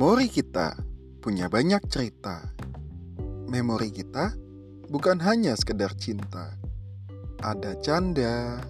[0.00, 0.80] Memori kita
[1.20, 2.40] punya banyak cerita.
[3.52, 4.32] Memori kita
[4.88, 6.56] bukan hanya sekedar cinta.
[7.44, 8.64] Ada canda,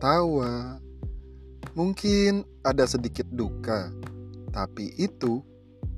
[0.00, 0.80] tawa,
[1.76, 3.92] mungkin ada sedikit duka,
[4.56, 5.44] tapi itu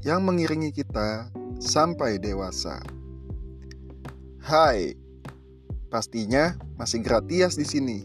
[0.03, 1.31] yang mengiringi kita
[1.63, 2.83] sampai dewasa.
[4.43, 4.99] Hai,
[5.95, 7.99] pastinya masih gratis di sini.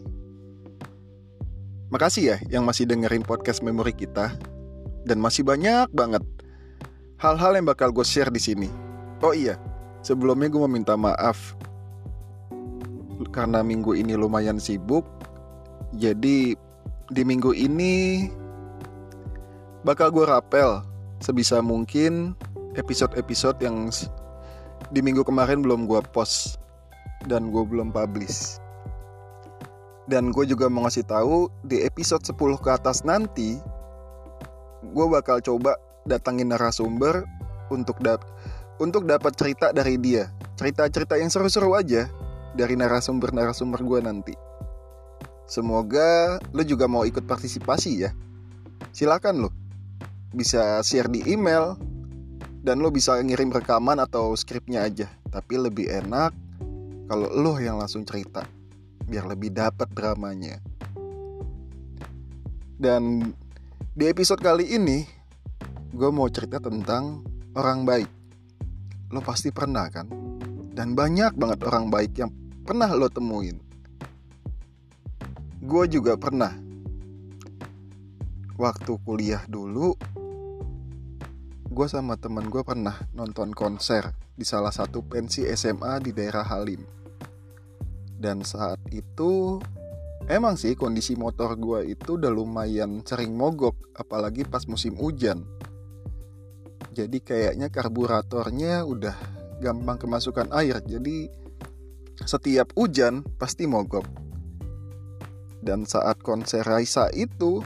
[1.90, 4.38] Makasih ya yang masih dengerin podcast memori kita
[5.02, 6.22] dan masih banyak banget
[7.22, 8.68] hal-hal yang bakal gue share di sini.
[9.22, 9.54] Oh iya,
[10.02, 11.54] sebelumnya gue mau minta maaf
[13.30, 15.06] karena minggu ini lumayan sibuk.
[15.94, 16.58] Jadi
[17.14, 18.26] di minggu ini
[19.86, 20.82] bakal gue rapel
[21.22, 22.34] sebisa mungkin
[22.74, 23.86] episode-episode yang
[24.90, 26.58] di minggu kemarin belum gue post
[27.30, 28.58] dan gue belum publish.
[30.10, 33.62] Dan gue juga mau ngasih tahu di episode 10 ke atas nanti
[34.82, 37.26] gue bakal coba datangin narasumber
[37.70, 38.24] untuk dap
[38.82, 40.30] untuk dapat cerita dari dia.
[40.58, 42.10] Cerita-cerita yang seru-seru aja
[42.58, 44.34] dari narasumber-narasumber gue nanti.
[45.46, 48.10] Semoga lo juga mau ikut partisipasi ya.
[48.90, 49.50] Silakan lo
[50.32, 51.76] bisa share di email
[52.64, 55.06] dan lo bisa ngirim rekaman atau skripnya aja.
[55.28, 56.32] Tapi lebih enak
[57.06, 58.44] kalau lo yang langsung cerita
[59.06, 60.56] biar lebih dapat dramanya.
[62.80, 63.34] Dan
[63.94, 65.04] di episode kali ini,
[65.92, 67.20] gue mau cerita tentang
[67.52, 68.10] orang baik.
[69.12, 70.08] Lo pasti pernah kan?
[70.72, 72.32] Dan banyak banget orang baik yang
[72.64, 73.60] pernah lo temuin.
[75.60, 76.56] Gue juga pernah.
[78.56, 79.92] Waktu kuliah dulu,
[81.68, 86.80] gue sama temen gue pernah nonton konser di salah satu pensi SMA di daerah Halim.
[88.16, 89.60] Dan saat itu
[90.30, 95.42] Emang sih kondisi motor gue itu udah lumayan sering mogok apalagi pas musim hujan.
[96.92, 99.16] Jadi kayaknya karburatornya udah
[99.64, 100.76] gampang kemasukan air.
[100.84, 101.32] Jadi
[102.28, 104.04] setiap hujan pasti mogok.
[105.62, 107.64] Dan saat konser Raisa itu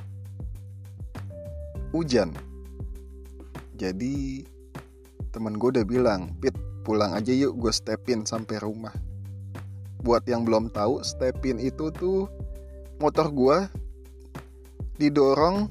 [1.90, 2.30] hujan.
[3.74, 4.46] Jadi
[5.34, 6.54] temen gue udah bilang, Pit
[6.86, 8.94] pulang aja yuk gue stepin sampai rumah.
[10.06, 12.30] Buat yang belum tahu, stepin itu tuh
[13.02, 13.58] motor gue
[14.96, 15.68] didorong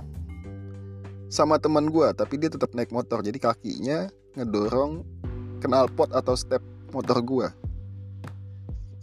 [1.36, 3.20] sama teman gue tapi dia tetap naik motor.
[3.20, 4.08] Jadi kakinya
[4.40, 5.04] ngedorong
[5.60, 6.64] knalpot atau step
[6.96, 7.48] motor gue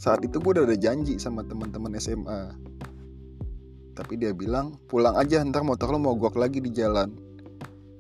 [0.03, 2.51] saat itu gue udah ada janji sama teman-teman SMA
[3.95, 7.13] tapi dia bilang pulang aja ntar motor lo mogok lagi di jalan.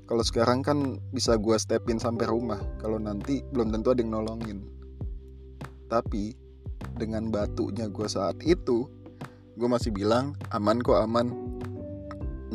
[0.09, 2.59] Kalau sekarang kan bisa gue stepin sampai rumah.
[2.81, 4.65] Kalau nanti belum tentu ada yang nolongin.
[5.93, 6.33] Tapi
[6.97, 8.89] dengan batunya gue saat itu
[9.61, 11.29] gue masih bilang aman kok aman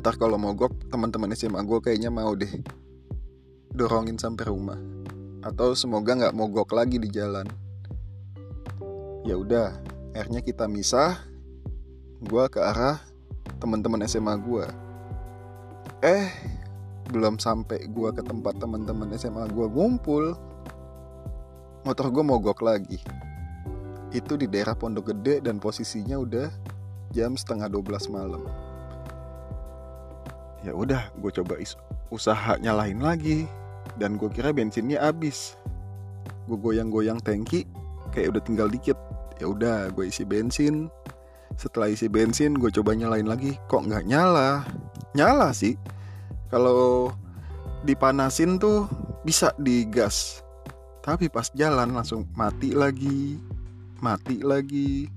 [0.07, 2.63] ntar kalau mogok teman-teman SMA gue kayaknya mau deh
[3.75, 4.79] dorongin sampai rumah.
[5.43, 7.43] Atau semoga nggak mogok lagi di jalan.
[9.27, 9.75] Ya udah
[10.15, 11.19] akhirnya kita misah
[12.23, 13.03] gue ke arah
[13.59, 14.63] teman-teman SMA gue
[15.99, 16.31] eh
[17.11, 20.39] belum sampai gue ke tempat teman-teman SMA gue ngumpul
[21.83, 23.03] motor gue mogok lagi.
[24.15, 26.47] Itu di daerah Pondok Gede dan posisinya udah
[27.11, 28.66] jam setengah 12 malam
[30.65, 31.59] ya udah gue coba
[32.09, 33.45] usaha nyalain lagi.
[33.97, 35.57] Dan gue kira bensinnya habis.
[36.45, 37.65] Gue goyang-goyang tangki
[38.13, 38.97] kayak udah tinggal dikit.
[39.41, 40.91] Ya udah gue isi bensin.
[41.57, 43.57] Setelah isi bensin gue coba nyalain lagi.
[43.69, 44.67] Kok nggak nyala?
[45.17, 45.79] Nyala sih.
[46.51, 47.11] Kalau
[47.87, 48.85] dipanasin tuh
[49.25, 50.45] bisa digas.
[51.01, 53.39] Tapi pas jalan langsung mati lagi.
[54.03, 55.07] Mati lagi.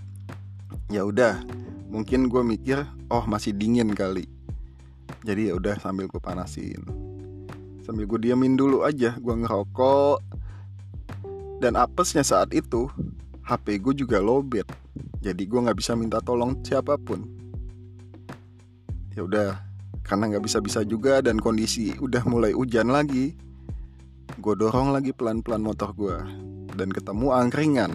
[0.88, 1.42] Ya udah
[1.90, 4.30] mungkin gue mikir oh masih dingin kali
[5.20, 6.80] jadi ya udah sambil gue panasin.
[7.84, 10.18] Sambil gue diamin dulu aja gue ngerokok.
[11.60, 12.88] Dan apesnya saat itu
[13.44, 14.64] HP gue juga lowbat.
[15.20, 17.26] Jadi gue nggak bisa minta tolong siapa pun.
[19.12, 19.60] Ya udah
[20.06, 23.38] karena nggak bisa bisa juga dan kondisi udah mulai hujan lagi
[24.40, 26.16] gue dorong lagi pelan pelan motor gue
[26.74, 27.92] dan ketemu angkringan.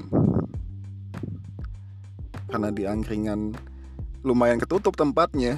[2.51, 3.55] Karena di angkringan
[4.21, 5.57] lumayan ketutup tempatnya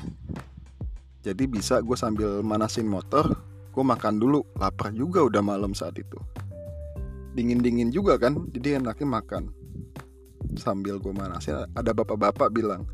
[1.27, 3.35] jadi bisa gue sambil manasin motor
[3.75, 4.47] gue makan dulu.
[4.56, 6.15] Lapar juga udah malam saat itu.
[7.35, 9.51] Dingin dingin juga kan jadi enaknya makan.
[10.56, 12.88] Sambil gue manasin ada bapak-bapak bilang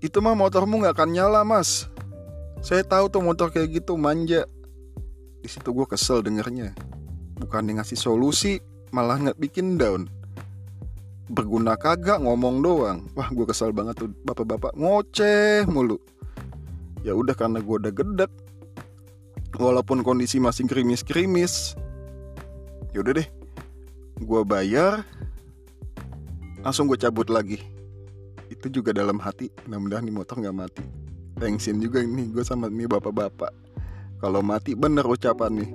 [0.00, 1.90] itu mah motormu nggak akan nyala mas.
[2.64, 4.48] Saya tahu tuh motor kayak gitu manja.
[5.44, 6.74] Di situ gue kesel dengernya.
[7.38, 8.58] Bukan ngasih solusi
[8.90, 10.08] malah nggak bikin down.
[11.28, 12.98] Berguna kagak ngomong doang.
[13.14, 14.10] Wah gue kesal banget tuh.
[14.24, 16.00] Bapak-bapak ngoceh mulu
[17.02, 18.32] ya udah karena gue udah gedek.
[19.58, 21.74] Walaupun kondisi masih gerimis-gerimis
[22.94, 23.28] yaudah deh.
[24.22, 25.02] Gue bayar
[26.62, 27.58] langsung gue cabut lagi.
[28.48, 30.84] Itu juga dalam hati mudah-mudahan nih motor nggak mati.
[31.38, 33.52] Tensin juga ini gue sama nih bapak-bapak.
[34.18, 35.70] Kalau mati bener ucapan nih.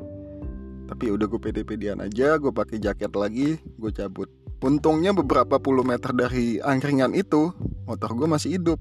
[0.84, 4.30] Tapi udah gue pede-pedean aja gue pakai jaket lagi gue cabut.
[4.64, 7.52] Untungnya beberapa puluh meter dari angkringan itu
[7.84, 8.80] motor gue masih hidup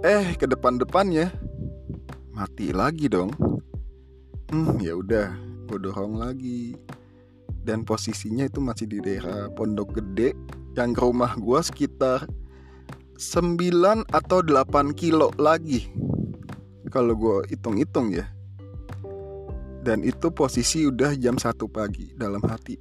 [0.00, 1.28] eh ke depan-depannya.
[2.32, 3.32] Mati lagi dong.
[4.48, 5.36] Hmm ya udah
[5.68, 6.72] gue dorong lagi.
[7.60, 10.32] Dan posisinya itu masih di daerah Pondok Gede
[10.72, 12.24] yang ke rumah gue sekitar
[13.20, 13.60] 9
[14.08, 15.92] atau 8 kilo lagi.
[16.88, 18.24] Kalau gue hitung-hitung ya.
[19.84, 22.80] Dan itu posisi udah jam 1 pagi dalam hati.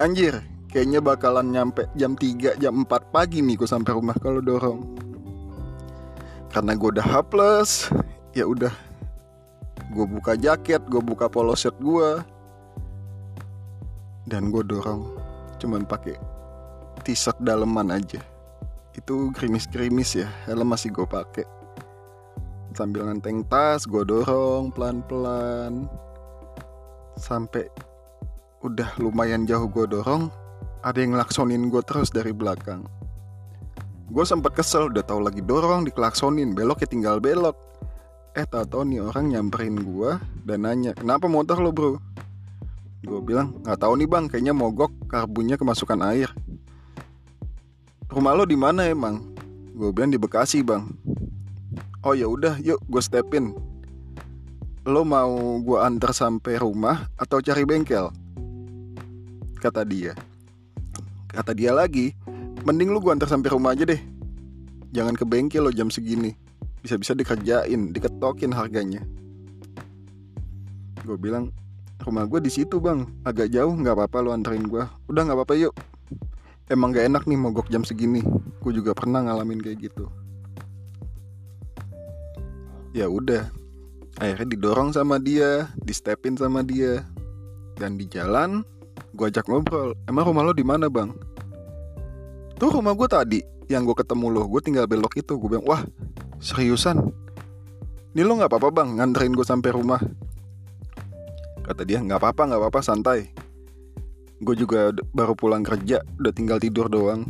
[0.00, 0.40] Anjir
[0.72, 5.07] kayaknya bakalan nyampe jam 3 jam 4 pagi nih gue sampai rumah kalau dorong
[6.52, 7.92] karena gue udah haples
[8.32, 8.72] ya udah.
[9.92, 12.20] Gue buka jaket gue buka polo shirt gue
[14.28, 15.16] dan gue dorong
[15.56, 16.16] cuman pakai
[17.04, 18.20] t-shirt daleman aja.
[18.92, 21.46] Itu gerimis-gerimis ya helm masih gue pakai.
[22.76, 25.88] Sambil ngenteng tas gue dorong pelan-pelan.
[27.18, 27.66] Sampai
[28.62, 30.30] udah lumayan jauh gue dorong
[30.82, 32.82] ada yang ngelaksonin gue terus dari belakang
[34.08, 37.56] gue sempet kesel udah tahu lagi dorong dikelaksonin belok ya tinggal belok.
[38.32, 40.16] Eh tau nih orang nyamperin gue
[40.48, 42.00] dan nanya kenapa motor lo bro?
[43.04, 46.32] Gue bilang nggak tahu nih bang kayaknya mogok karbunnya kemasukan air.
[48.08, 49.20] Rumah lo di mana emang?
[49.76, 50.88] Gue bilang di Bekasi bang.
[52.00, 53.52] Oh ya udah yuk gue stepin.
[54.88, 58.08] Lo mau gue antar sampai rumah atau cari bengkel?
[59.60, 60.16] Kata dia.
[61.28, 62.16] Kata dia lagi
[62.68, 63.96] mending lo gue antar sampai rumah aja deh.
[64.92, 66.36] Jangan ke bengkel lo jam segini.
[66.84, 69.00] Bisa-bisa dikerjain diketokin harganya.
[71.00, 71.48] Gue bilang
[72.04, 73.08] rumah gue di situ bang.
[73.24, 75.72] Agak jauh nggak apa-apa lo anterin gue udah nggak apa-apa yuk.
[76.68, 78.20] Emang gak enak nih mogok jam segini.
[78.60, 80.04] Gue juga pernah ngalamin kayak gitu.
[82.92, 83.48] Ya udah
[84.20, 87.00] akhirnya didorong sama dia di stepin sama dia.
[87.80, 88.60] Dan di jalan
[89.16, 91.14] gue ajak ngobrol emang rumah lo di mana bang
[92.58, 93.40] tuh rumah gue tadi
[93.70, 95.38] yang gue ketemu lo gue tinggal belok itu.
[95.38, 95.82] Gue bilang wah
[96.42, 96.98] seriusan?
[98.12, 100.02] Ini lo nggak apa-apa bang nganterin gue sampai rumah?
[101.62, 103.30] Kata dia nggak apa-apa nggak apa-apa santai.
[104.42, 107.26] Gue juga baru pulang kerja udah tinggal tidur doang.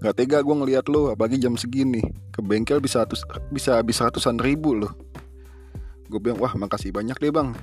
[0.00, 2.04] Gak tega gue ngeliat lo apalagi jam segini.
[2.28, 4.92] Ke bengkel bisa, ratus, bisa habis ratusan ribu loh.
[6.08, 7.56] Gue bilang wah makasih banyak deh bang.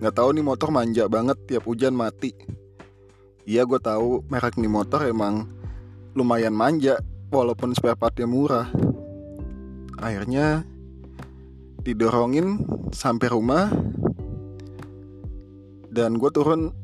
[0.00, 2.32] Gak tahu nih motor manja banget tiap hujan mati.
[3.44, 5.48] Iya gue tahu merek nih motor emang
[6.14, 6.98] lumayan manja
[7.30, 8.66] Walaupun spare partnya murah.
[10.02, 10.66] Akhirnya
[11.86, 13.70] didorongin sampai rumah
[15.94, 16.74] Dan gue turun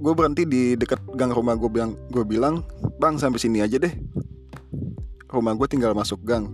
[0.00, 2.64] gue berhenti di dekat gang rumah gue bilang gue bilang
[2.96, 3.92] bang sampai sini aja deh.
[5.28, 6.48] Rumah gue tinggal masuk gang.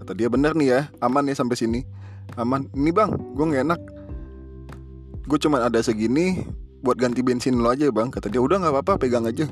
[0.00, 1.80] Kata dia bener nih ya aman ya sampai sini.
[2.40, 2.64] Aman.
[2.72, 3.80] Ini bang gue nggak enak.
[5.28, 6.48] Gue cuma ada segini
[6.80, 8.08] buat ganti bensin lo aja bang.
[8.08, 9.44] Kata dia udah nggak apa-apa pegang aja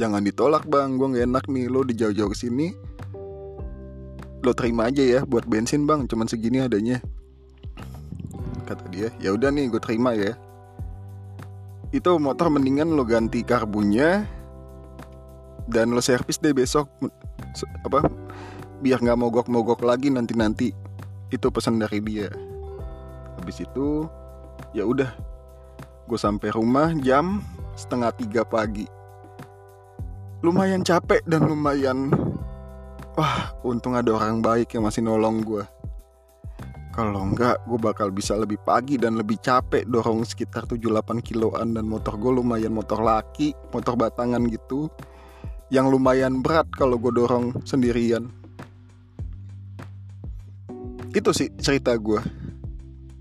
[0.00, 0.96] jangan ditolak bang.
[0.96, 1.68] Gue nggak enak nih.
[1.68, 2.72] Lo di jauh-jauh ke sini
[4.40, 6.08] lo terima aja ya buat bensin bang.
[6.08, 7.04] Cuman segini adanya.
[8.64, 10.32] Kata dia ya udah nih gue terima ya.
[11.92, 14.24] Itu motor mendingan lo ganti karbunnya
[15.68, 16.88] dan lo servis deh besok.
[17.84, 18.08] Apa
[18.80, 20.72] biar nggak mogok-mogok lagi nanti-nanti.
[21.28, 22.32] Itu pesan dari dia.
[23.36, 24.08] Habis itu
[24.72, 25.12] ya udah
[26.08, 27.44] gue sampai rumah jam
[27.76, 28.99] setengah tiga pagi
[30.40, 32.08] lumayan capek dan lumayan
[33.16, 35.64] wah untung ada orang baik yang masih nolong gue
[36.90, 41.86] kalau enggak gue bakal bisa lebih pagi dan lebih capek dorong sekitar 7-8 kiloan dan
[41.86, 44.90] motor gue lumayan motor laki, motor batangan gitu
[45.70, 48.26] yang lumayan berat kalau gue dorong sendirian.
[51.14, 52.18] Itu sih cerita gue.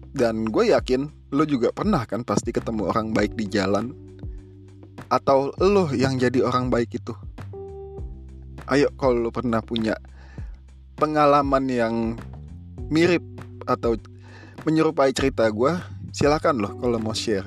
[0.10, 3.94] Dan gue yakin lo juga pernah kan pasti ketemu orang baik di jalan
[5.10, 7.14] atau lo yang jadi orang baik itu.
[8.70, 9.98] Ayo kalau lo pernah punya
[11.02, 11.96] pengalaman yang
[12.94, 13.26] mirip
[13.66, 13.98] atau
[14.64, 15.74] menyerupai cerita gue,
[16.14, 17.46] silakan loh kalau mau share.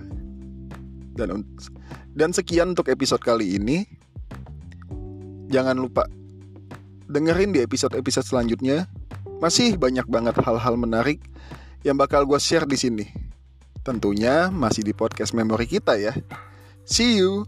[1.14, 1.46] Dan
[2.12, 3.86] dan sekian untuk episode kali ini.
[5.52, 6.08] Jangan lupa
[7.06, 8.88] dengerin di episode-episode selanjutnya.
[9.38, 11.20] Masih banyak banget hal-hal menarik
[11.84, 13.06] yang bakal gue share di sini.
[13.82, 16.14] Tentunya masih di podcast memori kita ya.
[16.84, 17.46] See you.